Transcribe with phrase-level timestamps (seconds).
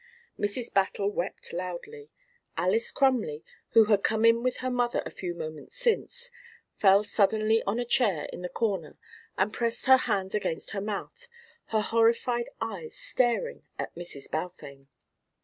[0.39, 0.73] Mrs.
[0.73, 2.09] Battle wept loudly;
[2.57, 6.31] Alys Crumley, who had come in with her mother a few moments since,
[6.73, 8.97] fell suddenly on a chair in the corner
[9.37, 11.27] and pressed her hands against her mouth,
[11.65, 14.27] her horrified eyes staring at Mrs.
[14.31, 14.87] Balfame.